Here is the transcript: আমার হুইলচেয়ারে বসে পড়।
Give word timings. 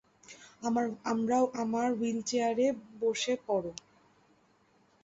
আমার 1.55 1.87
হুইলচেয়ারে 1.99 2.67
বসে 3.01 3.33
পড়। 3.45 3.65